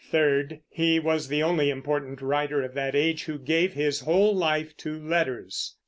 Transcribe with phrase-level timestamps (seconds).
[0.09, 4.75] Third, he was the only important writer of that age who gave his whole life
[4.77, 5.75] to letters.